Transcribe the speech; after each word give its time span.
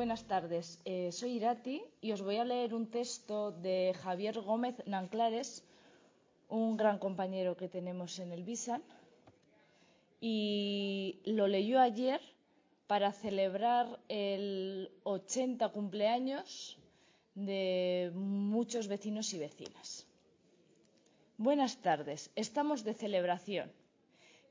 buenas 0.00 0.24
tardes. 0.24 0.80
Eh, 0.86 1.12
soy 1.12 1.32
Irati 1.32 1.82
y 2.00 2.12
os 2.12 2.22
voy 2.22 2.36
a 2.38 2.44
leer 2.46 2.72
un 2.72 2.86
texto 2.86 3.52
de 3.52 3.94
Javier 4.02 4.40
Gómez 4.40 4.76
Nanclares, 4.86 5.62
un 6.48 6.78
gran 6.78 6.98
compañero 6.98 7.54
que 7.54 7.68
tenemos 7.68 8.18
en 8.18 8.32
el 8.32 8.42
Bisan. 8.42 8.82
Y 10.18 11.20
lo 11.26 11.46
leyó 11.48 11.78
ayer 11.80 12.18
para 12.86 13.12
celebrar 13.12 14.00
el 14.08 14.90
80 15.02 15.68
cumpleaños 15.68 16.78
de 17.34 18.10
muchos 18.14 18.88
vecinos 18.88 19.34
y 19.34 19.38
vecinas. 19.38 20.06
Buenas 21.36 21.76
tardes, 21.82 22.30
estamos 22.36 22.84
de 22.84 22.94
celebración. 22.94 23.70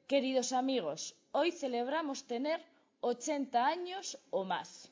Queridos 0.05 0.53
amigos, 0.53 1.15
hoy 1.31 1.51
celebramos 1.51 2.25
tener 2.25 2.61
80 3.01 3.65
años 3.65 4.19
o 4.29 4.43
más. 4.43 4.88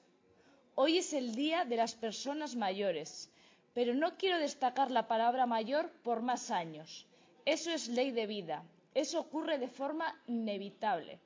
Hoy 0.80 1.00
es 1.00 1.12
el 1.14 1.34
Día 1.34 1.66
de 1.66 1.76
las 1.76 1.96
Personas 1.96 2.56
Mayores, 2.56 3.32
pero 3.74 3.96
no 3.96 4.16
quiero 4.16 4.38
destacar 4.38 4.92
la 4.92 5.08
palabra 5.08 5.48
mayor 5.48 5.90
por 6.04 6.22
más 6.22 6.52
años. 6.52 7.08
Eso 7.46 7.72
es 7.72 7.88
ley 7.88 8.12
de 8.12 8.28
vida, 8.28 8.64
eso 8.94 9.20
ocurre 9.20 9.58
de 9.58 9.70
forma 9.70 10.16
inevitable. 10.28 11.20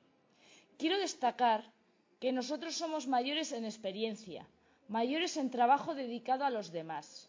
Quiero 0.78 0.96
destacar 0.96 1.70
que 2.18 2.32
nosotros 2.32 2.76
somos 2.76 3.06
mayores 3.06 3.52
en 3.52 3.66
experiencia, 3.66 4.46
mayores 4.88 5.36
en 5.36 5.50
trabajo 5.50 5.94
dedicado 5.94 6.46
a 6.46 6.50
los 6.50 6.72
demás. 6.72 7.28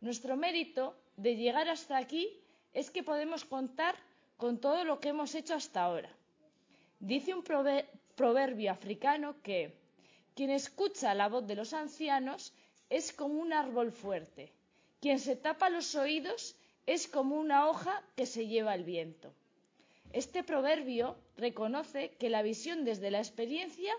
Nuestro 0.00 0.38
mérito 0.38 0.96
de 1.18 1.36
llegar 1.36 1.68
hasta 1.68 1.98
aquí 1.98 2.30
es 2.72 2.90
que 2.90 3.02
podemos 3.02 3.44
contar 3.44 3.94
con 4.38 4.58
todo 4.58 4.84
lo 4.84 5.00
que 5.00 5.10
hemos 5.10 5.34
hecho 5.34 5.52
hasta 5.52 5.82
ahora. 5.82 6.08
Dice 6.98 7.34
un 7.34 7.44
proverbio 8.16 8.72
africano 8.72 9.36
que 9.42 9.81
quien 10.34 10.50
escucha 10.50 11.14
la 11.14 11.28
voz 11.28 11.46
de 11.46 11.54
los 11.54 11.72
ancianos 11.72 12.52
es 12.88 13.12
como 13.12 13.40
un 13.40 13.52
árbol 13.52 13.92
fuerte. 13.92 14.52
Quien 15.00 15.18
se 15.18 15.36
tapa 15.36 15.68
los 15.68 15.94
oídos 15.94 16.56
es 16.86 17.06
como 17.06 17.36
una 17.36 17.68
hoja 17.68 18.02
que 18.16 18.26
se 18.26 18.46
lleva 18.46 18.74
el 18.74 18.84
viento. 18.84 19.32
Este 20.12 20.42
proverbio 20.42 21.16
reconoce 21.36 22.10
que 22.18 22.28
la 22.30 22.42
visión 22.42 22.84
desde 22.84 23.10
la 23.10 23.18
experiencia 23.18 23.92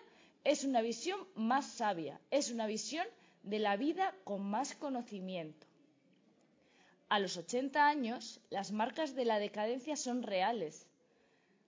es 0.43 0.63
una 0.63 0.81
visión 0.81 1.19
más 1.35 1.65
sabia, 1.65 2.19
es 2.29 2.51
una 2.51 2.67
visión 2.67 3.07
de 3.43 3.59
la 3.59 3.77
vida 3.77 4.13
con 4.23 4.43
más 4.43 4.75
conocimiento. 4.75 5.65
A 7.09 7.19
los 7.19 7.37
80 7.37 7.87
años, 7.87 8.39
las 8.49 8.71
marcas 8.71 9.13
de 9.15 9.25
la 9.25 9.39
decadencia 9.39 9.95
son 9.95 10.23
reales. 10.23 10.87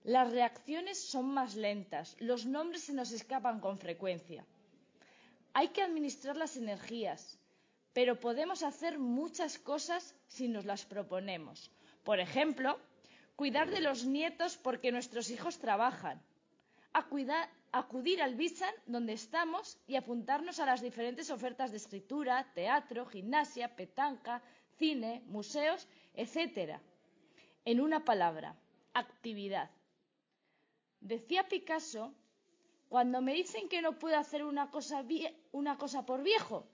Las 0.02 0.30
reacciones 0.30 0.98
son 0.98 1.26
más 1.26 1.56
lentas, 1.56 2.16
los 2.20 2.46
nombres 2.46 2.84
se 2.84 2.92
nos 2.92 3.12
escapan 3.12 3.60
con 3.60 3.78
frecuencia. 3.78 4.44
Hay 5.58 5.68
que 5.68 5.80
administrar 5.80 6.36
las 6.36 6.58
energías, 6.58 7.38
pero 7.94 8.20
podemos 8.20 8.62
hacer 8.62 8.98
muchas 8.98 9.58
cosas 9.58 10.14
si 10.26 10.48
nos 10.48 10.66
las 10.66 10.84
proponemos. 10.84 11.70
Por 12.04 12.20
ejemplo, 12.20 12.78
cuidar 13.36 13.70
de 13.70 13.80
los 13.80 14.04
nietos 14.04 14.58
porque 14.58 14.92
nuestros 14.92 15.30
hijos 15.30 15.58
trabajan, 15.58 16.20
acudir 16.92 18.20
al 18.20 18.34
Bisan 18.34 18.74
donde 18.84 19.14
estamos 19.14 19.78
y 19.86 19.96
apuntarnos 19.96 20.60
a 20.60 20.66
las 20.66 20.82
diferentes 20.82 21.30
ofertas 21.30 21.70
de 21.70 21.78
escritura, 21.78 22.52
teatro, 22.52 23.06
gimnasia, 23.06 23.74
petanca, 23.74 24.42
cine, 24.76 25.22
museos, 25.24 25.88
etc. 26.12 26.78
En 27.64 27.80
una 27.80 28.04
palabra, 28.04 28.54
actividad. 28.92 29.70
Decía 31.00 31.48
Picasso 31.48 32.12
cuando 32.88 33.20
me 33.20 33.34
dicen 33.34 33.68
que 33.68 33.82
no 33.82 33.98
puedo 33.98 34.16
hacer 34.16 34.44
una 34.44 34.70
cosa, 34.70 35.04
una 35.52 35.76
cosa 35.76 36.06
por 36.06 36.22
viejo, 36.22 36.66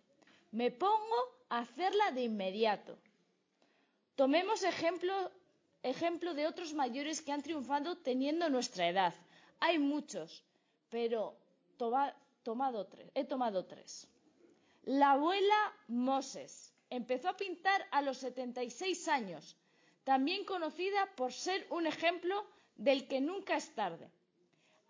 me 0.50 0.70
pongo 0.70 1.16
a 1.48 1.60
hacerla 1.60 2.10
de 2.12 2.24
inmediato. 2.24 2.98
Tomemos 4.14 4.62
ejemplo, 4.62 6.34
de 6.34 6.46
otros 6.46 6.74
mayores 6.74 7.22
que 7.22 7.32
han 7.32 7.42
triunfado 7.42 7.96
teniendo 7.98 8.48
nuestra 8.50 8.88
edad. 8.88 9.14
Hay 9.60 9.78
muchos, 9.78 10.44
pero 10.90 11.34
he 13.14 13.24
tomado 13.24 13.64
tres. 13.64 14.06
La 14.84 15.12
abuela 15.12 15.72
Moses 15.88 16.74
empezó 16.90 17.30
a 17.30 17.36
pintar 17.36 17.86
a 17.90 18.02
los 18.02 18.18
76 18.18 19.08
años, 19.08 19.56
también 20.04 20.44
conocida 20.44 21.06
por 21.16 21.32
ser 21.32 21.66
un 21.70 21.86
ejemplo 21.86 22.44
del 22.76 23.08
que 23.08 23.20
nunca 23.20 23.56
es 23.56 23.74
tarde 23.74 24.10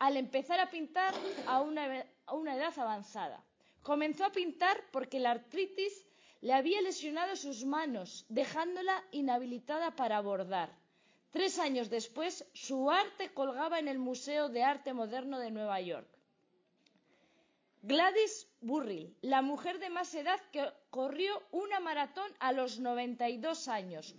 al 0.03 0.17
empezar 0.17 0.59
a 0.59 0.69
pintar 0.69 1.15
a 1.47 1.61
una, 1.61 2.57
edad 2.57 2.77
avanzada. 2.77 3.41
Comenzó 3.83 4.25
a 4.25 4.33
pintar 4.33 4.77
porque 4.91 5.21
la 5.21 5.31
artritis 5.31 5.95
le 6.41 6.55
había 6.55 6.83
lesionado 6.83 7.37
sus 7.37 7.65
manos, 7.65 8.27
dejándola 8.29 9.01
inhabilitada 9.13 9.95
para 9.95 10.21
bordar. 10.21 10.71
Tres 11.31 11.61
años 11.61 11.89
después, 11.89 12.45
su 12.53 12.91
arte 12.91 13.33
colgaba 13.33 13.79
en 13.79 13.87
el 13.87 14.01
Museo 14.01 14.49
de 14.49 14.65
Arte 14.65 14.93
Moderno 14.93 15.39
de 15.39 15.53
Nueva 15.53 15.81
York. 15.81 16.09
Gladys 17.83 18.49
Burrill, 18.61 19.15
la 19.23 19.41
mujer 19.41 19.79
de 19.79 19.89
más 19.89 20.13
edad 20.17 20.41
que 20.51 20.69
corrió 20.91 21.41
una 21.53 21.79
maratón 21.79 22.29
a 22.41 22.51
los 22.51 22.81
92 22.81 23.69
años, 23.69 24.17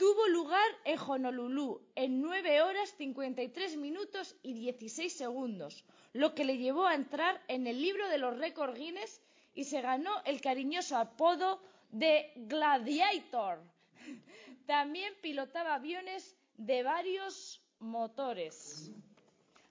tuvo 0.00 0.28
lugar 0.28 0.66
en 0.86 0.98
Honolulu 0.98 1.78
en 1.94 2.22
9 2.22 2.62
horas 2.62 2.94
53 2.96 3.76
minutos 3.76 4.34
y 4.42 4.54
16 4.54 5.12
segundos, 5.12 5.84
lo 6.14 6.34
que 6.34 6.46
le 6.46 6.56
llevó 6.56 6.86
a 6.86 6.94
entrar 6.94 7.38
en 7.48 7.66
el 7.66 7.82
libro 7.82 8.08
de 8.08 8.16
los 8.16 8.34
récords 8.38 8.78
Guinness 8.78 9.20
y 9.54 9.64
se 9.64 9.82
ganó 9.82 10.10
el 10.24 10.40
cariñoso 10.40 10.96
apodo 10.96 11.60
de 11.90 12.32
Gladiator. 12.34 13.58
También 14.64 15.12
pilotaba 15.20 15.74
aviones 15.74 16.34
de 16.56 16.82
varios 16.82 17.60
motores. 17.78 18.90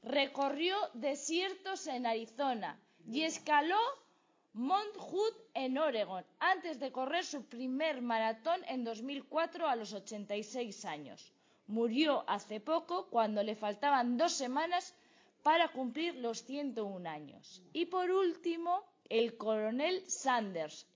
Recorrió 0.03 0.77
desiertos 0.93 1.87
en 1.87 2.05
Arizona 2.05 2.79
y 3.11 3.23
escaló 3.23 3.79
Mount 4.53 4.97
Hood 4.97 5.33
en 5.53 5.77
Oregon, 5.77 6.25
antes 6.39 6.79
de 6.79 6.91
correr 6.91 7.23
su 7.23 7.45
primer 7.45 8.01
maratón 8.01 8.61
en 8.67 8.83
2004 8.83 9.67
a 9.67 9.75
los 9.75 9.93
86 9.93 10.85
años. 10.85 11.31
Murió 11.67 12.23
hace 12.27 12.59
poco 12.59 13.07
cuando 13.09 13.43
le 13.43 13.55
faltaban 13.55 14.17
dos 14.17 14.33
semanas 14.33 14.95
para 15.43 15.71
cumplir 15.71 16.15
los 16.15 16.43
101 16.43 17.09
años. 17.09 17.63
Y 17.73 17.85
por 17.85 18.09
último, 18.09 18.83
el 19.07 19.37
coronel 19.37 20.03
Sanders 20.09 20.87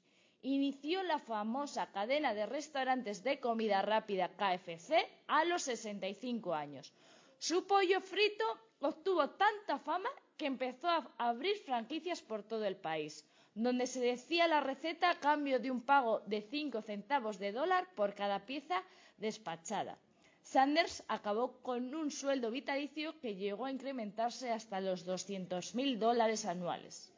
inició 0.41 1.03
la 1.03 1.19
famosa 1.19 1.91
cadena 1.91 2.33
de 2.33 2.47
restaurantes 2.47 3.23
de 3.23 3.39
comida 3.39 3.81
rápida 3.81 4.29
KFC 4.29 5.07
a 5.27 5.45
los 5.45 5.61
65 5.61 6.53
años. 6.53 6.91
Su 7.37 7.65
pollo 7.65 8.01
frito 8.01 8.45
obtuvo 8.81 9.29
tanta 9.29 9.77
fama 9.79 10.09
que 10.37 10.47
empezó 10.47 10.89
a 10.89 11.07
abrir 11.17 11.55
franquicias 11.59 12.21
por 12.21 12.43
todo 12.43 12.65
el 12.65 12.75
país 12.75 13.23
donde 13.55 13.85
se 13.87 13.99
decía 13.99 14.47
la 14.47 14.61
receta 14.61 15.11
a 15.11 15.19
cambio 15.19 15.59
de 15.59 15.69
un 15.69 15.81
pago 15.81 16.21
de 16.25 16.41
5 16.41 16.81
centavos 16.81 17.37
de 17.37 17.51
dólar 17.51 17.87
por 17.95 18.15
cada 18.15 18.45
pieza 18.45 18.81
despachada. 19.17 19.97
Sanders 20.41 21.03
acabó 21.07 21.61
con 21.61 21.93
un 21.95 22.11
sueldo 22.11 22.51
vitalicio 22.51 23.19
que 23.19 23.35
llegó 23.35 23.65
a 23.65 23.71
incrementarse 23.71 24.51
hasta 24.51 24.81
los 24.81 25.07
200.000 25.07 25.97
dólares 25.97 26.45
anuales. 26.45 27.13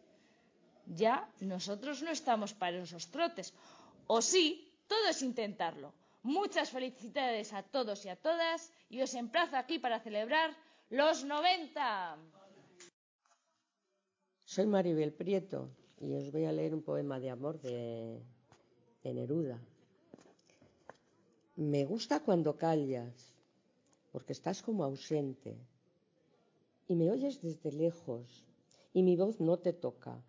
Ya 0.86 1.28
nosotros 1.40 2.04
no 2.04 2.12
estamos 2.12 2.54
para 2.54 2.78
esos 2.78 3.10
trotes. 3.10 3.54
O 4.06 4.22
sí, 4.22 4.72
todo 4.88 5.08
es 5.10 5.22
intentarlo. 5.24 5.94
Muchas 6.22 6.70
felicidades 6.70 7.54
a 7.54 7.64
todos 7.64 8.06
y 8.06 8.10
a 8.10 8.16
todas 8.16 8.72
y 8.90 9.02
os 9.02 9.14
emplazo 9.16 9.58
aquí 9.58 9.80
para 9.80 10.00
celebrar 10.00 10.56
los 10.90 11.24
90. 11.24 12.18
Soy 14.44 14.68
Maribel 14.68 15.14
Prieto 15.14 15.72
y 16.00 16.14
os 16.16 16.32
voy 16.32 16.46
a 16.46 16.52
leer 16.52 16.74
un 16.74 16.82
poema 16.82 17.20
de 17.20 17.30
amor 17.30 17.60
de, 17.62 18.20
de 19.04 19.14
Neruda. 19.14 19.60
Me 21.56 21.86
gusta 21.86 22.20
cuando 22.20 22.58
callas, 22.58 23.34
porque 24.12 24.34
estás 24.34 24.62
como 24.62 24.84
ausente, 24.84 25.56
y 26.88 26.96
me 26.96 27.10
oyes 27.10 27.42
desde 27.42 27.72
lejos, 27.72 28.46
y 28.94 29.04
mi 29.04 29.16
voz 29.16 29.40
no 29.40 29.58
te 29.58 29.74
toca. 29.74 30.22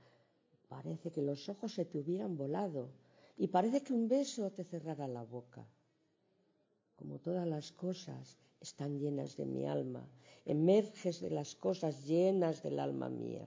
Parece 0.69 1.11
que 1.11 1.23
los 1.23 1.49
ojos 1.49 1.75
se 1.75 1.85
te 1.85 1.99
hubieran 1.99 2.37
volado, 2.37 2.91
y 3.37 3.49
parece 3.49 3.83
que 3.83 3.93
un 3.93 4.09
beso 4.09 4.51
te 4.51 4.65
cerrara 4.65 5.07
la 5.09 5.23
boca. 5.23 5.67
Como 6.97 7.19
todas 7.19 7.47
las 7.47 7.73
cosas 7.73 8.39
están 8.61 8.99
llenas 8.99 9.37
de 9.37 9.47
mi 9.47 9.67
alma, 9.67 10.09
emerges 10.45 11.21
de 11.21 11.31
las 11.31 11.55
cosas 11.55 12.07
llenas 12.07 12.63
del 12.63 12.81
alma 12.81 13.09
mía. 13.09 13.47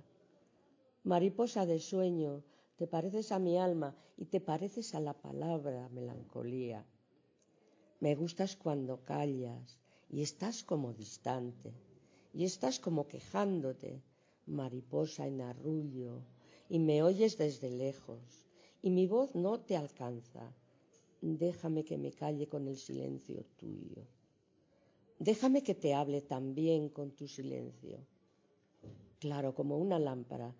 Mariposa 1.13 1.65
de 1.65 1.79
sueño, 1.79 2.43
te 2.77 2.85
pareces 2.85 3.31
a 3.31 3.39
mi 3.39 3.57
alma 3.57 3.95
y 4.15 4.25
te 4.25 4.39
pareces 4.39 4.93
a 4.93 4.99
la 4.99 5.15
palabra 5.27 5.89
melancolía. 5.89 6.85
Me 7.99 8.13
gustas 8.13 8.55
cuando 8.55 9.03
callas 9.11 9.79
y 10.11 10.21
estás 10.21 10.63
como 10.63 10.93
distante 10.93 11.73
y 12.31 12.43
estás 12.43 12.79
como 12.79 13.07
quejándote, 13.07 14.03
mariposa 14.45 15.25
en 15.25 15.41
arrullo, 15.41 16.21
y 16.69 16.77
me 16.77 17.01
oyes 17.01 17.39
desde 17.39 17.71
lejos 17.71 18.45
y 18.83 18.91
mi 18.91 19.07
voz 19.07 19.33
no 19.33 19.59
te 19.61 19.75
alcanza. 19.75 20.53
Déjame 21.21 21.85
que 21.85 21.97
me 21.97 22.11
calle 22.11 22.47
con 22.47 22.67
el 22.67 22.77
silencio 22.77 23.43
tuyo. 23.57 24.03
Déjame 25.17 25.63
que 25.63 25.73
te 25.73 25.95
hable 25.95 26.21
también 26.21 26.89
con 26.89 27.09
tu 27.17 27.27
silencio. 27.27 27.97
Claro, 29.17 29.55
como 29.55 29.79
una 29.79 29.97
lámpara, 29.97 30.55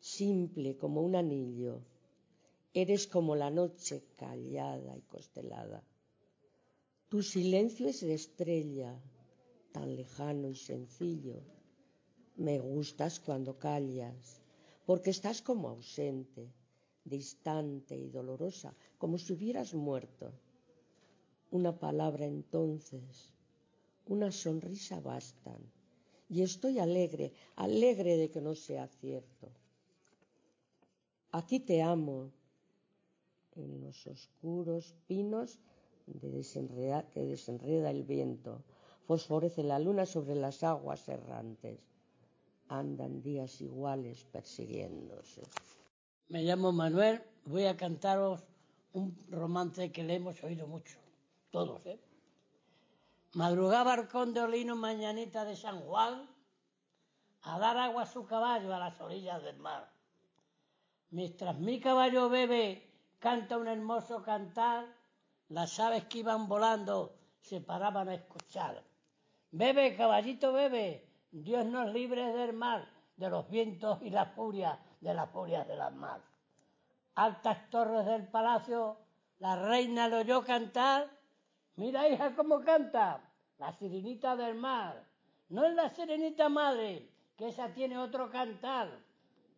simple 0.00 0.78
como 0.78 1.02
un 1.02 1.14
anillo. 1.14 1.82
Eres 2.72 3.06
como 3.06 3.36
la 3.36 3.50
noche 3.50 4.02
callada 4.16 4.96
y 4.96 5.02
constelada. 5.02 5.84
Tu 7.10 7.22
silencio 7.22 7.88
es 7.88 8.00
de 8.00 8.14
estrella, 8.14 8.98
tan 9.72 9.94
lejano 9.96 10.48
y 10.48 10.54
sencillo. 10.54 11.42
Me 12.36 12.58
gustas 12.58 13.20
cuando 13.20 13.58
callas, 13.58 14.40
porque 14.86 15.10
estás 15.10 15.42
como 15.42 15.68
ausente, 15.68 16.48
distante 17.04 17.94
y 17.96 18.08
dolorosa, 18.08 18.74
como 18.96 19.18
si 19.18 19.32
hubieras 19.34 19.74
muerto. 19.74 20.32
Una 21.50 21.78
palabra 21.78 22.24
entonces, 22.24 23.34
una 24.06 24.32
sonrisa 24.32 25.00
bastan. 25.00 25.60
Y 26.28 26.42
estoy 26.42 26.78
alegre, 26.78 27.32
alegre 27.56 28.16
de 28.16 28.30
que 28.30 28.40
no 28.40 28.54
sea 28.54 28.86
cierto. 28.86 29.50
Aquí 31.32 31.60
te 31.60 31.80
amo, 31.82 32.32
en 33.54 33.80
los 33.82 34.06
oscuros 34.06 34.94
pinos 35.06 35.58
de 36.06 36.28
que 37.12 37.24
desenreda 37.24 37.90
el 37.90 38.02
viento. 38.02 38.62
Fosforece 39.06 39.62
la 39.62 39.78
luna 39.78 40.06
sobre 40.06 40.34
las 40.34 40.62
aguas 40.62 41.08
errantes. 41.08 41.78
Andan 42.68 43.22
días 43.22 43.60
iguales 43.60 44.24
persiguiéndose. 44.24 45.42
Me 46.28 46.42
llamo 46.42 46.72
Manuel, 46.72 47.22
voy 47.44 47.64
a 47.66 47.76
cantaros 47.76 48.42
un 48.92 49.16
romance 49.30 49.92
que 49.92 50.02
le 50.02 50.16
hemos 50.16 50.42
oído 50.42 50.66
mucho, 50.66 50.98
todos, 51.50 51.86
¿eh? 51.86 52.00
Madrugaba 53.34 53.94
el 53.94 54.08
conde 54.08 54.40
Olino 54.40 54.74
mañanita 54.74 55.44
de 55.44 55.54
San 55.54 55.80
Juan 55.82 56.28
a 57.42 57.58
dar 57.60 57.76
agua 57.76 58.02
a 58.02 58.06
su 58.06 58.26
caballo 58.26 58.74
a 58.74 58.80
las 58.80 59.00
orillas 59.00 59.42
del 59.44 59.58
mar. 59.58 59.99
Mientras 61.10 61.58
mi 61.58 61.80
caballo 61.80 62.28
bebe, 62.28 62.88
canta 63.18 63.58
un 63.58 63.68
hermoso 63.68 64.22
cantar, 64.22 64.86
las 65.48 65.78
aves 65.80 66.04
que 66.04 66.18
iban 66.18 66.48
volando 66.48 67.16
se 67.40 67.60
paraban 67.60 68.08
a 68.08 68.14
escuchar. 68.14 68.82
Bebe, 69.50 69.96
caballito, 69.96 70.52
bebe, 70.52 71.08
Dios 71.30 71.66
nos 71.66 71.92
libre 71.92 72.32
del 72.32 72.52
mar, 72.52 72.88
de 73.16 73.30
los 73.30 73.48
vientos 73.48 74.00
y 74.02 74.10
la 74.10 74.26
furia, 74.26 74.78
de 75.00 75.14
las 75.14 75.30
furias 75.30 75.66
de 75.66 75.76
las 75.76 75.92
mar. 75.92 76.20
Altas 77.14 77.68
torres 77.70 78.06
del 78.06 78.28
palacio, 78.28 78.98
la 79.38 79.56
reina 79.56 80.08
lo 80.08 80.18
oyó 80.18 80.44
cantar 80.44 81.10
Mira, 81.80 82.06
hija, 82.10 82.34
cómo 82.36 82.60
canta. 82.60 83.22
La 83.56 83.72
sirenita 83.72 84.36
del 84.36 84.54
mar. 84.54 85.02
No 85.48 85.64
es 85.64 85.74
la 85.74 85.88
sirenita 85.88 86.50
madre, 86.50 87.08
que 87.38 87.48
esa 87.48 87.72
tiene 87.72 87.96
otro 87.96 88.30
cantar. 88.30 88.88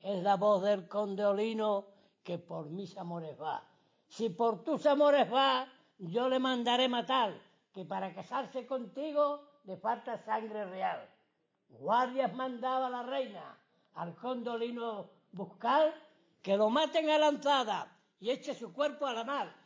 Es 0.03 0.23
la 0.23 0.37
voz 0.37 0.63
del 0.63 0.89
conde 0.89 1.25
Olino 1.25 1.87
que 2.23 2.39
por 2.39 2.71
mis 2.71 2.97
amores 2.97 3.41
va. 3.41 3.65
Si 4.09 4.29
por 4.29 4.63
tus 4.65 4.85
amores 4.87 5.33
va, 5.33 5.67
yo 5.99 6.29
le 6.29 6.39
mandaré 6.39 6.89
matar, 6.89 7.33
que 7.73 7.85
para 7.85 8.13
casarse 8.13 8.67
contigo 8.67 9.43
le 9.65 9.77
falta 9.77 10.19
sangre 10.19 10.65
real. 10.65 11.09
Guardias 11.69 12.35
mandaba 12.35 12.91
la 12.91 13.03
reina 13.03 13.57
al 13.95 14.15
conde 14.17 14.51
Olino 14.51 15.11
buscar 15.33 15.95
que 16.43 16.57
lo 16.57 16.69
maten 16.69 17.09
a 17.11 17.19
lanzada 17.19 17.97
y 18.21 18.31
eche 18.31 18.55
su 18.55 18.73
cuerpo 18.73 19.07
a 19.07 19.15
la 19.15 19.25
mar 19.25 19.63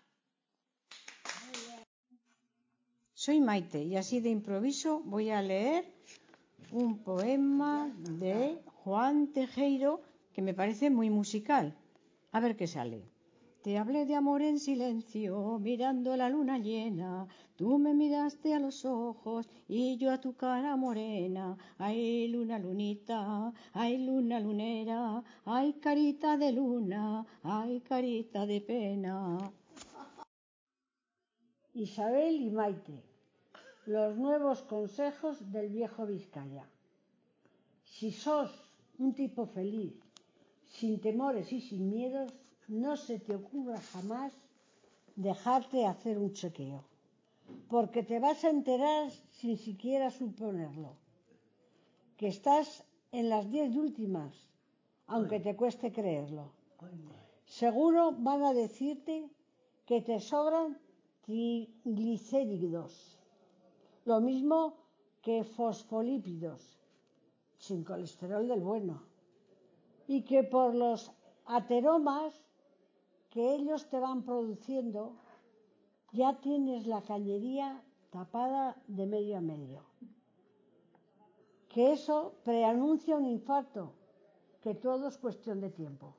Soy 3.15 3.41
Maite 3.41 3.83
y 3.83 3.97
así 3.97 4.21
de 4.21 4.29
improviso 4.29 5.01
voy 5.05 5.31
a 5.31 5.43
leer 5.43 5.93
un 6.71 7.03
poema 7.03 7.91
de 7.97 8.63
Juan 8.85 9.33
Tejero 9.33 10.03
que 10.37 10.43
me 10.43 10.53
parece 10.53 10.91
muy 10.91 11.09
musical. 11.09 11.75
A 12.31 12.41
ver 12.41 12.57
qué 12.59 12.67
sale. 12.67 13.01
Te 13.63 13.79
hablé 13.79 14.05
de 14.05 14.17
amor 14.17 14.43
en 14.43 14.59
silencio, 14.59 15.59
mirando 15.59 16.15
la 16.15 16.29
luna 16.29 16.59
llena. 16.59 17.27
Tú 17.57 17.79
me 17.79 17.95
miraste 17.95 18.53
a 18.53 18.61
los 18.61 18.85
ojos 18.85 19.49
y 19.67 19.97
yo 19.97 20.13
a 20.13 20.21
tu 20.21 20.37
cara 20.37 20.77
morena. 20.77 21.57
Ay, 21.79 22.29
luna, 22.29 22.59
lunita, 22.59 23.51
ay, 23.73 23.97
luna, 24.05 24.39
lunera, 24.39 25.25
ay, 25.47 25.73
carita 25.85 26.37
de 26.37 26.53
luna, 26.53 27.25
ay, 27.43 27.81
carita 27.81 28.45
de 28.45 28.61
pena. 28.61 29.39
Isabel 31.73 32.43
y 32.43 32.51
Maite 32.51 33.03
los 33.87 34.19
nuevos 34.19 34.61
consejos 34.65 35.51
del 35.51 35.71
viejo 35.71 36.05
Vizcaya. 36.05 36.69
Si 37.85 38.13
sos 38.13 38.51
un 38.99 39.15
tipo 39.15 39.47
feliz, 39.47 40.06
sin 40.79 41.01
temores 41.01 41.53
y 41.53 41.61
sin 41.61 41.89
miedos, 41.89 42.31
no 42.69 42.97
se 42.97 43.19
te 43.19 43.35
ocurra 43.35 43.81
jamás 43.93 44.33
dejarte 45.15 45.87
hacer 45.87 46.19
un 46.19 46.33
chequeo, 46.33 46.85
porque 47.69 48.03
te 48.03 48.19
vas 48.21 48.45
a 48.45 48.51
enterar 48.51 49.11
sin 49.39 49.57
siquiera 49.57 50.11
suponerlo, 50.11 50.91
que 52.19 52.29
estás 52.29 52.85
en 53.11 53.31
las 53.31 53.51
diez 53.51 53.75
últimas, 53.75 54.35
aunque 55.07 55.41
te 55.41 55.57
cueste 55.57 55.93
creerlo. 55.93 56.53
Seguro 57.47 58.13
van 58.13 58.43
a 58.45 58.53
decirte 58.53 59.31
que 59.87 60.03
te 60.03 60.21
sobran 60.21 60.79
triglicéridos 61.23 63.19
lo 64.05 64.21
mismo 64.21 64.75
que 65.23 65.43
fosfolípidos, 65.43 66.61
sin 67.59 67.83
colesterol 67.83 68.47
del 68.47 68.61
bueno, 68.61 69.16
y 70.07 70.23
que 70.23 70.45
por 70.45 70.75
los 70.75 71.13
ateromas 71.47 72.35
que 73.31 73.55
ellos 73.55 73.89
te 73.89 73.99
van 73.99 74.23
produciendo, 74.23 75.17
ya 76.13 76.41
tienes 76.41 76.87
la 76.87 77.03
cañería 77.03 77.83
tapada 78.11 78.77
de 78.87 79.07
medio 79.07 79.37
a 79.39 79.41
medio. 79.41 79.83
Que 81.69 81.93
eso 81.93 82.35
preanuncia 82.45 83.17
un 83.17 83.27
infarto, 83.27 83.93
que 84.63 84.75
todo 84.75 85.09
es 85.09 85.19
cuestión 85.19 85.61
de 85.61 85.71
tiempo. 85.71 86.15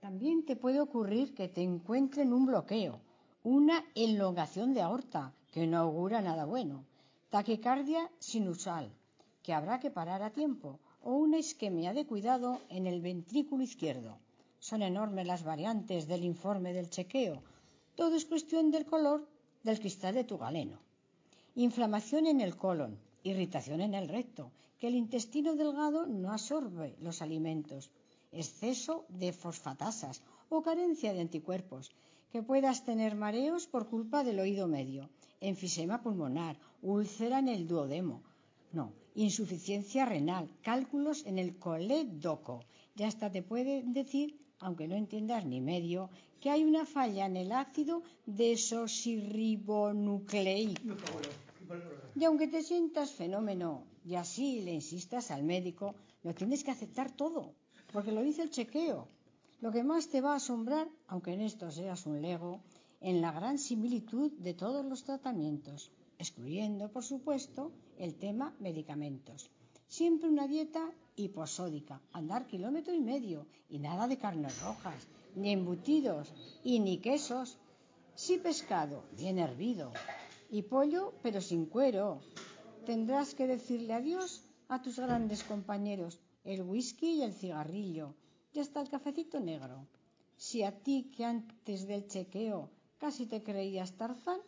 También 0.00 0.46
te 0.46 0.56
puede 0.56 0.80
ocurrir 0.80 1.34
que 1.34 1.48
te 1.48 1.62
encuentren 1.62 2.32
un 2.32 2.46
bloqueo, 2.46 3.00
una 3.44 3.84
elongación 3.94 4.72
de 4.72 4.80
aorta, 4.80 5.34
que 5.52 5.66
no 5.66 5.78
augura 5.78 6.22
nada 6.22 6.46
bueno, 6.46 6.84
taquicardia 7.28 8.10
sinusal, 8.18 8.90
que 9.42 9.52
habrá 9.52 9.78
que 9.78 9.90
parar 9.90 10.22
a 10.22 10.30
tiempo, 10.30 10.80
o 11.02 11.12
una 11.12 11.38
isquemia 11.38 11.92
de 11.94 12.06
cuidado 12.06 12.60
en 12.68 12.86
el 12.86 13.00
ventrículo 13.00 13.62
izquierdo. 13.62 14.18
Son 14.58 14.82
enormes 14.82 15.26
las 15.26 15.42
variantes 15.42 16.06
del 16.06 16.24
informe 16.24 16.72
del 16.72 16.90
chequeo. 16.90 17.42
Todo 17.94 18.16
es 18.16 18.26
cuestión 18.26 18.70
del 18.70 18.84
color 18.84 19.26
del 19.62 19.80
cristal 19.80 20.14
de 20.14 20.24
tu 20.24 20.36
galeno. 20.38 20.78
Inflamación 21.54 22.26
en 22.26 22.40
el 22.40 22.56
colon, 22.56 22.98
irritación 23.22 23.80
en 23.80 23.94
el 23.94 24.08
recto, 24.08 24.52
que 24.78 24.88
el 24.88 24.94
intestino 24.94 25.56
delgado 25.56 26.06
no 26.06 26.32
absorbe 26.32 26.96
los 27.00 27.22
alimentos, 27.22 27.90
exceso 28.32 29.06
de 29.08 29.32
fosfatasas 29.32 30.22
o 30.48 30.62
carencia 30.62 31.12
de 31.12 31.20
anticuerpos, 31.20 31.90
que 32.30 32.42
puedas 32.42 32.84
tener 32.84 33.14
mareos 33.14 33.66
por 33.66 33.88
culpa 33.88 34.22
del 34.24 34.38
oído 34.38 34.68
medio, 34.68 35.10
enfisema 35.40 36.02
pulmonar, 36.02 36.56
úlcera 36.82 37.40
en 37.40 37.48
el 37.48 37.66
duodemo, 37.66 38.22
no, 38.72 38.92
insuficiencia 39.14 40.04
renal, 40.04 40.50
cálculos 40.62 41.24
en 41.26 41.38
el 41.38 41.58
colédoco. 41.58 42.64
Ya 42.94 43.08
hasta 43.08 43.30
te 43.30 43.42
pueden 43.42 43.92
decir, 43.92 44.38
aunque 44.60 44.88
no 44.88 44.94
entiendas 44.94 45.44
ni 45.44 45.60
medio, 45.60 46.08
que 46.40 46.50
hay 46.50 46.64
una 46.64 46.86
falla 46.86 47.26
en 47.26 47.36
el 47.36 47.52
ácido 47.52 48.02
desoxirribonucleico. 48.26 50.96
Y 52.16 52.24
aunque 52.24 52.48
te 52.48 52.62
sientas 52.62 53.12
fenómeno 53.12 53.84
y 54.04 54.14
así 54.14 54.62
le 54.62 54.72
insistas 54.72 55.30
al 55.30 55.44
médico, 55.44 55.94
lo 56.22 56.34
tienes 56.34 56.64
que 56.64 56.70
aceptar 56.70 57.10
todo, 57.10 57.52
porque 57.92 58.12
lo 58.12 58.22
dice 58.22 58.42
el 58.42 58.50
chequeo. 58.50 59.08
Lo 59.60 59.70
que 59.70 59.84
más 59.84 60.08
te 60.08 60.20
va 60.20 60.32
a 60.32 60.36
asombrar, 60.36 60.88
aunque 61.06 61.34
en 61.34 61.42
esto 61.42 61.70
seas 61.70 62.06
un 62.06 62.22
lego, 62.22 62.60
en 63.00 63.20
la 63.20 63.32
gran 63.32 63.58
similitud 63.58 64.32
de 64.32 64.54
todos 64.54 64.84
los 64.84 65.04
tratamientos, 65.04 65.90
excluyendo, 66.20 66.92
por 66.92 67.02
supuesto, 67.02 67.72
el 67.98 68.14
tema 68.14 68.54
medicamentos. 68.60 69.50
Siempre 69.88 70.28
una 70.28 70.46
dieta 70.46 70.84
hiposódica, 71.16 72.00
andar 72.12 72.46
kilómetro 72.46 72.94
y 72.94 73.00
medio, 73.00 73.46
y 73.68 73.78
nada 73.78 74.06
de 74.06 74.18
carnes 74.18 74.60
rojas, 74.62 75.08
ni 75.34 75.50
embutidos, 75.50 76.32
y 76.62 76.78
ni 76.80 76.98
quesos. 76.98 77.58
Sí 78.14 78.38
pescado, 78.38 79.02
bien 79.16 79.38
hervido, 79.38 79.92
y 80.50 80.62
pollo, 80.62 81.14
pero 81.22 81.40
sin 81.40 81.64
cuero. 81.66 82.20
Tendrás 82.84 83.34
que 83.34 83.46
decirle 83.46 83.94
adiós 83.94 84.44
a 84.68 84.82
tus 84.82 84.98
grandes 84.98 85.42
compañeros, 85.42 86.20
el 86.44 86.62
whisky 86.62 87.10
y 87.14 87.22
el 87.22 87.32
cigarrillo, 87.32 88.14
ya 88.52 88.62
está 88.62 88.80
el 88.82 88.90
cafecito 88.90 89.40
negro. 89.40 89.86
Si 90.36 90.62
a 90.62 90.72
ti 90.84 91.10
que 91.14 91.24
antes 91.24 91.86
del 91.86 92.06
chequeo 92.06 92.70
casi 92.98 93.26
te 93.26 93.42
creías 93.42 93.92
Tarzán, 93.96 94.40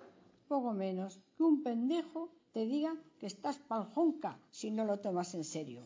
poco 0.52 0.74
menos 0.86 1.10
que 1.34 1.44
un 1.50 1.62
pendejo 1.62 2.20
te 2.54 2.62
diga 2.66 2.92
que 3.18 3.28
estás 3.34 3.56
paljonca 3.70 4.32
si 4.58 4.70
no 4.70 4.82
lo 4.84 4.96
tomas 5.04 5.30
en 5.34 5.44
serio. 5.44 5.82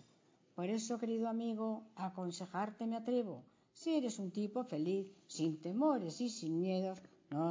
Por 0.57 0.69
eso, 0.79 0.99
querido 1.03 1.29
amigo, 1.29 1.69
aconsejarte 1.95 2.83
me 2.89 2.97
atrevo. 2.97 3.45
Si 3.79 3.95
eres 3.95 4.19
un 4.19 4.33
tipo 4.33 4.65
feliz, 4.65 5.07
sin 5.29 5.61
temores 5.67 6.21
y 6.21 6.29
sin 6.39 6.61
miedos, 6.67 6.99
no 7.31 7.45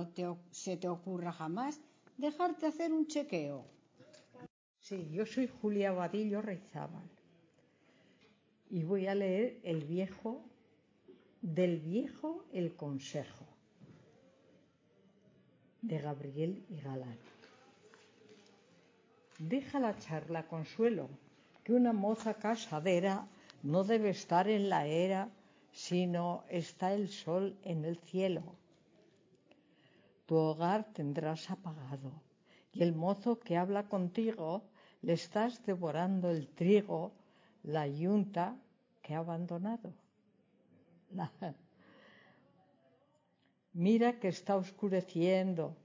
se 0.51 0.75
te 0.75 0.89
ocurra 0.89 1.31
jamás 1.31 1.79
dejarte 2.17 2.65
hacer 2.65 2.91
un 2.91 3.07
chequeo. 3.07 3.63
Sí, 4.87 5.09
yo 5.09 5.25
soy 5.25 5.47
Julia 5.47 5.93
Vadillo 5.93 6.41
Reizábal 6.41 7.09
y 8.69 8.83
voy 8.83 9.07
a 9.07 9.15
leer 9.15 9.61
el 9.63 9.85
viejo 9.85 10.31
del 11.41 11.79
viejo 11.79 12.43
el 12.51 12.75
consejo 12.75 13.54
de 15.87 15.99
Gabriel 15.99 16.65
y 16.69 16.81
Galán. 16.81 17.17
Deja 19.37 19.79
la 19.79 19.95
charla, 19.97 20.47
Consuelo, 20.47 21.09
que 21.63 21.73
una 21.73 21.93
moza 21.93 22.33
casadera 22.33 23.27
no 23.61 23.83
debe 23.83 24.09
estar 24.09 24.47
en 24.47 24.69
la 24.69 24.87
era, 24.87 25.29
sino 25.71 26.43
está 26.49 26.93
el 26.93 27.09
sol 27.09 27.55
en 27.63 27.85
el 27.85 27.97
cielo. 27.97 28.43
Tu 30.25 30.35
hogar 30.35 30.85
tendrás 30.93 31.51
apagado, 31.51 32.11
y 32.73 32.81
el 32.81 32.93
mozo 32.93 33.39
que 33.39 33.57
habla 33.57 33.83
contigo 33.87 34.63
le 35.01 35.13
estás 35.13 35.63
devorando 35.65 36.31
el 36.31 36.47
trigo, 36.47 37.11
la 37.63 37.87
yunta 37.87 38.55
que 39.03 39.13
ha 39.13 39.19
abandonado. 39.19 39.93
Mira 43.75 44.19
que 44.19 44.29
está 44.29 44.55
oscureciendo, 44.55 45.75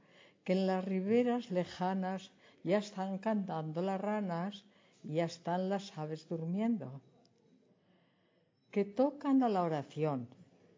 que 0.44 0.52
en 0.52 0.68
las 0.68 0.84
riberas 0.84 1.50
lejanas 1.50 2.30
ya 2.62 2.78
están 2.78 3.18
cantando 3.18 3.82
las 3.82 4.00
ranas 4.00 4.64
y 5.02 5.14
ya 5.14 5.24
están 5.24 5.68
las 5.68 5.98
aves 5.98 6.28
durmiendo. 6.28 7.00
Que 8.70 8.84
tocan 8.84 9.42
a 9.42 9.48
la 9.48 9.64
oración 9.64 10.28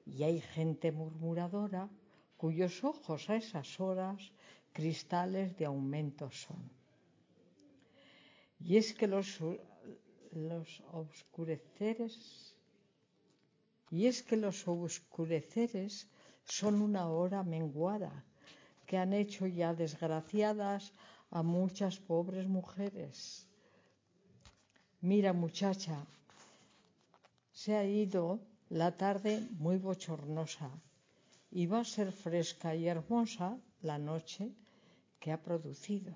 y 0.07 0.23
hay 0.23 0.41
gente 0.41 0.91
murmuradora 0.91 1.91
cuyos 2.39 2.83
ojos 2.83 3.29
a 3.29 3.37
esas 3.37 3.79
horas 3.79 4.33
cristales 4.73 5.55
de 5.59 5.67
aumento 5.67 6.31
son. 6.31 6.63
Y 8.59 8.79
es 8.79 8.95
que 8.95 9.07
los, 9.07 9.39
los 10.31 10.83
oscureceres 10.93 12.57
y 13.91 14.07
es 14.07 14.23
que 14.23 14.39
los 14.39 14.67
oscureceres 14.67 16.09
son 16.45 16.83
una 16.83 17.09
hora 17.09 17.43
menguada 17.43 18.25
que 18.87 18.99
han 18.99 19.13
hecho 19.13 19.47
ya 19.47 19.75
desgraciadas 19.75 20.93
a 21.31 21.43
muchas 21.43 21.99
pobres 21.99 22.47
mujeres. 22.47 23.47
Mira 25.01 25.33
muchacha, 25.33 26.05
se 27.53 27.77
ha 27.77 27.85
ido 27.85 28.41
la 28.69 28.97
tarde 28.97 29.47
muy 29.59 29.79
bochornosa 29.79 30.71
y 31.51 31.67
va 31.67 31.81
a 31.81 31.85
ser 31.85 32.13
fresca 32.13 32.75
y 32.75 32.87
hermosa 32.87 33.59
la 33.83 33.99
noche 33.99 34.53
que 35.21 35.33
ha 35.33 35.43
producido. 35.43 36.15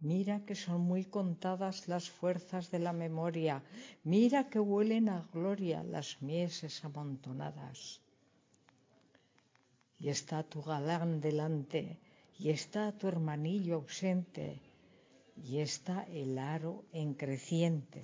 Mira 0.00 0.44
que 0.46 0.54
son 0.54 0.80
muy 0.80 1.04
contadas 1.04 1.86
las 1.86 2.08
fuerzas 2.08 2.70
de 2.70 2.78
la 2.78 2.92
memoria, 2.92 3.62
mira 4.02 4.48
que 4.48 4.58
huelen 4.58 5.08
a 5.10 5.28
gloria 5.32 5.82
las 5.82 6.22
mieses 6.22 6.84
amontonadas. 6.84 7.99
Y 10.00 10.08
está 10.08 10.42
tu 10.42 10.62
galán 10.62 11.20
delante, 11.20 12.00
y 12.38 12.48
está 12.48 12.90
tu 12.98 13.06
hermanillo 13.06 13.76
ausente, 13.76 14.60
y 15.36 15.58
está 15.58 16.04
el 16.04 16.38
aro 16.38 16.84
en 16.92 17.14
creciente. 17.14 18.02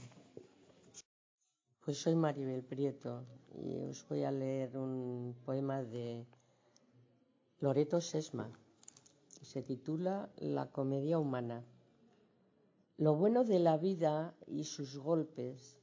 Pues 1.84 1.98
soy 1.98 2.14
Maribel 2.14 2.64
Prieto 2.64 3.24
y 3.54 3.78
os 3.78 4.06
voy 4.08 4.24
a 4.24 4.30
leer 4.30 4.76
un 4.76 5.36
poema 5.44 5.82
de 5.82 6.26
Loreto 7.60 8.00
Sesma. 8.00 8.50
Se 9.42 9.62
titula 9.62 10.28
La 10.36 10.66
comedia 10.66 11.18
humana. 11.18 11.64
Lo 12.98 13.14
bueno 13.14 13.44
de 13.44 13.60
la 13.60 13.76
vida 13.76 14.34
y 14.46 14.64
sus 14.64 14.98
golpes 14.98 15.78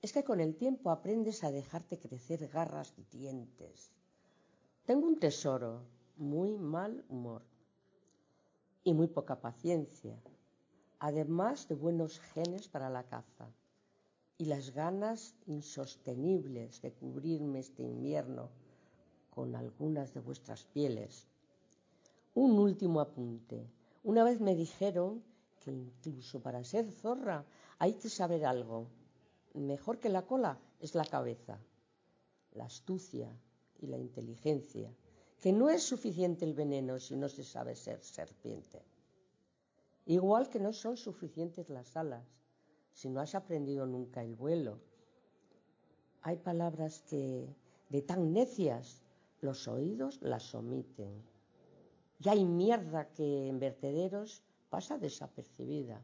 es 0.00 0.12
que 0.12 0.24
con 0.24 0.40
el 0.40 0.56
tiempo 0.56 0.90
aprendes 0.90 1.44
a 1.44 1.50
dejarte 1.50 1.98
crecer 1.98 2.48
garras 2.48 2.94
y 2.96 3.04
dientes. 3.16 3.95
Tengo 4.86 5.08
un 5.08 5.18
tesoro, 5.18 5.82
muy 6.16 6.56
mal 6.56 7.04
humor 7.08 7.42
y 8.84 8.94
muy 8.94 9.08
poca 9.08 9.40
paciencia, 9.40 10.16
además 11.00 11.66
de 11.66 11.74
buenos 11.74 12.20
genes 12.20 12.68
para 12.68 12.88
la 12.88 13.02
caza 13.02 13.48
y 14.38 14.44
las 14.44 14.70
ganas 14.70 15.34
insostenibles 15.46 16.82
de 16.82 16.92
cubrirme 16.92 17.58
este 17.58 17.82
invierno 17.82 18.48
con 19.34 19.56
algunas 19.56 20.14
de 20.14 20.20
vuestras 20.20 20.62
pieles. 20.66 21.26
Un 22.36 22.56
último 22.56 23.00
apunte. 23.00 23.68
Una 24.04 24.22
vez 24.22 24.40
me 24.40 24.54
dijeron 24.54 25.20
que 25.58 25.72
incluso 25.72 26.38
para 26.38 26.62
ser 26.62 26.92
zorra 26.92 27.44
hay 27.80 27.94
que 27.94 28.08
saber 28.08 28.46
algo. 28.46 28.86
Mejor 29.52 29.98
que 29.98 30.10
la 30.10 30.22
cola 30.22 30.60
es 30.78 30.94
la 30.94 31.04
cabeza, 31.04 31.58
la 32.52 32.66
astucia 32.66 33.36
y 33.80 33.86
la 33.86 33.98
inteligencia, 33.98 34.92
que 35.40 35.52
no 35.52 35.68
es 35.70 35.82
suficiente 35.82 36.44
el 36.44 36.54
veneno 36.54 36.98
si 36.98 37.16
no 37.16 37.28
se 37.28 37.44
sabe 37.44 37.74
ser 37.74 38.02
serpiente. 38.02 38.82
Igual 40.06 40.48
que 40.48 40.60
no 40.60 40.72
son 40.72 40.96
suficientes 40.96 41.68
las 41.68 41.96
alas 41.96 42.24
si 42.96 43.10
no 43.10 43.20
has 43.20 43.34
aprendido 43.34 43.84
nunca 43.84 44.22
el 44.22 44.34
vuelo. 44.34 44.78
Hay 46.22 46.38
palabras 46.38 47.02
que, 47.02 47.46
de 47.90 48.00
tan 48.00 48.32
necias, 48.32 49.02
los 49.42 49.68
oídos 49.68 50.18
las 50.22 50.54
omiten. 50.54 51.22
Y 52.18 52.28
hay 52.30 52.46
mierda 52.46 53.12
que 53.12 53.48
en 53.48 53.60
vertederos 53.60 54.42
pasa 54.70 54.96
desapercibida. 54.96 56.02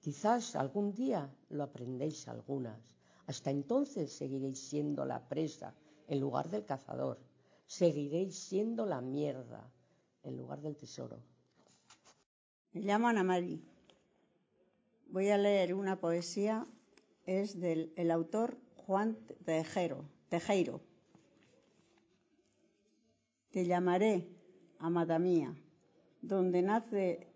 Quizás 0.00 0.54
algún 0.54 0.94
día 0.94 1.28
lo 1.50 1.64
aprendéis 1.64 2.28
algunas. 2.28 2.94
Hasta 3.26 3.50
entonces 3.50 4.12
seguiréis 4.12 4.60
siendo 4.60 5.04
la 5.04 5.28
presa 5.28 5.74
en 6.08 6.20
lugar 6.20 6.48
del 6.48 6.64
cazador. 6.64 7.18
Seguiréis 7.66 8.38
siendo 8.38 8.86
la 8.86 9.00
mierda 9.00 9.72
en 10.22 10.36
lugar 10.36 10.60
del 10.60 10.76
tesoro. 10.76 11.18
Me 12.72 12.80
llamo 12.80 13.08
Ana 13.08 13.22
Mari. 13.22 13.62
Voy 15.06 15.28
a 15.28 15.38
leer 15.38 15.74
una 15.74 16.00
poesía, 16.00 16.66
es 17.26 17.60
del 17.60 17.92
el 17.96 18.10
autor 18.10 18.58
Juan 18.76 19.16
Tejero, 19.44 20.04
Tejeiro. 20.28 20.80
Te 23.50 23.66
llamaré, 23.66 24.28
amada 24.78 25.18
mía, 25.18 25.54
donde 26.22 26.62
nace 26.62 27.28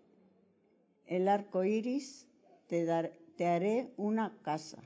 el 1.05 1.27
arco 1.27 1.63
iris, 1.63 2.27
te 2.67 3.45
haré 3.45 3.93
una 3.97 4.35
casa 4.41 4.81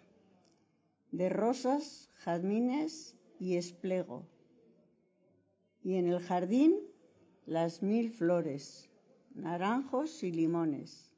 de 1.12 1.30
rosas, 1.30 2.10
jazmines 2.24 3.16
y 3.42 3.56
esplego, 3.56 4.28
y 5.82 5.96
en 5.96 6.08
el 6.08 6.20
jardín 6.20 6.76
las 7.48 7.82
mil 7.82 8.12
flores, 8.12 8.88
naranjos 9.34 10.22
y 10.22 10.32
limones 10.32 11.12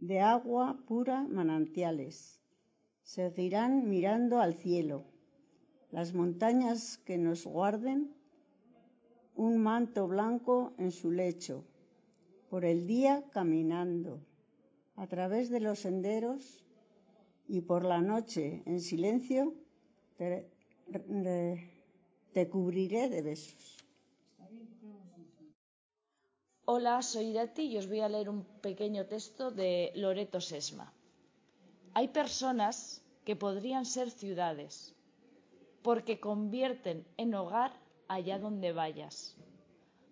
de 0.00 0.18
agua 0.18 0.82
pura 0.88 1.22
manantiales. 1.22 2.42
Seguirán 3.02 3.88
mirando 3.88 4.40
al 4.40 4.54
cielo, 4.54 5.04
las 5.92 6.12
montañas 6.12 6.98
que 6.98 7.16
nos 7.16 7.46
guarden 7.46 8.12
un 9.36 9.58
manto 9.58 10.08
blanco 10.08 10.72
en 10.76 10.90
su 10.90 11.12
lecho, 11.12 11.64
por 12.48 12.64
el 12.64 12.88
día 12.88 13.30
caminando, 13.30 14.26
a 14.96 15.06
través 15.06 15.50
de 15.50 15.60
los 15.60 15.78
senderos 15.78 16.66
y 17.46 17.60
por 17.60 17.84
la 17.84 18.00
noche 18.00 18.64
en 18.66 18.80
silencio 18.80 19.54
te, 20.20 21.70
te 22.34 22.48
cubriré 22.50 23.08
de 23.08 23.22
besos. 23.22 23.78
Hola, 26.66 27.00
soy 27.02 27.30
Irati 27.32 27.62
y 27.62 27.78
os 27.78 27.88
voy 27.88 28.00
a 28.00 28.08
leer 28.08 28.28
un 28.28 28.44
pequeño 28.60 29.06
texto 29.06 29.50
de 29.50 29.92
Loreto 29.94 30.40
Sesma. 30.40 30.92
Hay 31.94 32.08
personas 32.08 33.02
que 33.24 33.34
podrían 33.34 33.86
ser 33.86 34.10
ciudades 34.10 34.94
porque 35.82 36.20
convierten 36.20 37.06
en 37.16 37.34
hogar 37.34 37.72
allá 38.06 38.38
donde 38.38 38.72
vayas. 38.72 39.36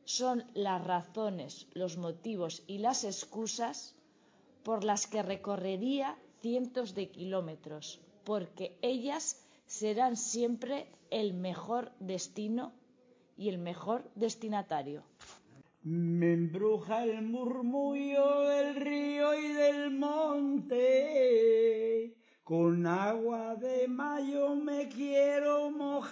Son 0.04 0.42
las 0.54 0.82
razones, 0.82 1.68
los 1.74 1.98
motivos 1.98 2.62
y 2.66 2.78
las 2.78 3.04
excusas 3.04 3.94
por 4.62 4.84
las 4.84 5.06
que 5.06 5.22
recorrería 5.22 6.18
cientos 6.40 6.94
de 6.94 7.10
kilómetros 7.10 8.00
porque 8.24 8.76
ellas 8.82 9.47
serán 9.68 10.16
siempre 10.16 10.88
el 11.10 11.34
mejor 11.34 11.92
destino 12.00 12.72
y 13.36 13.50
el 13.50 13.58
mejor 13.58 14.10
destinatario. 14.14 15.04
Me 15.82 16.32
embruja 16.32 17.04
el 17.04 17.22
murmullo 17.22 18.40
del 18.48 18.74
río 18.76 19.38
y 19.38 19.52
del 19.52 19.90
monte. 19.92 20.74
Con 22.42 22.86
agua 22.86 23.54
de 23.56 23.86
mayo 23.88 24.54
me 24.56 24.88
quiero 24.88 25.70
mojar 25.70 26.08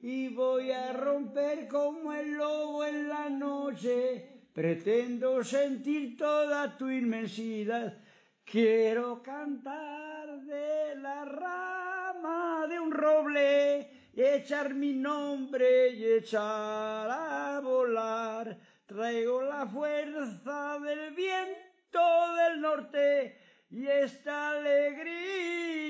y 0.00 0.28
voy 0.28 0.72
a 0.72 0.92
romper 0.92 1.68
como 1.68 2.12
el 2.12 2.32
lobo 2.32 2.84
en 2.84 3.08
la 3.08 3.30
noche. 3.30 4.42
Pretendo 4.52 5.44
sentir 5.44 6.16
toda 6.16 6.76
tu 6.76 6.90
inmensidad. 6.90 7.96
Quiero 8.44 9.22
cantar 9.22 10.17
de 10.48 10.94
la 10.96 11.24
rama 11.26 12.66
de 12.66 12.80
un 12.80 12.90
roble 12.90 13.90
y 14.14 14.22
echar 14.22 14.72
mi 14.72 14.94
nombre 14.94 15.90
y 15.90 16.12
echar 16.14 17.10
a 17.10 17.60
volar. 17.62 18.56
Traigo 18.86 19.42
la 19.42 19.66
fuerza 19.66 20.78
del 20.78 21.10
viento 21.10 22.34
del 22.36 22.62
norte 22.62 23.38
y 23.70 23.86
esta 23.86 24.52
alegría 24.52 25.84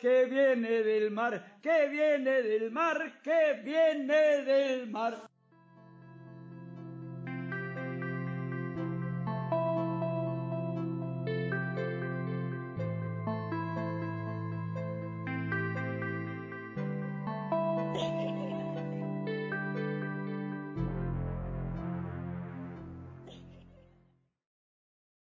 que 0.00 0.24
viene 0.24 0.82
del 0.82 1.12
mar, 1.12 1.58
que 1.62 1.88
viene 1.88 2.42
del 2.42 2.72
mar, 2.72 3.20
que 3.22 3.60
viene 3.62 4.42
del 4.42 4.90
mar. 4.90 5.29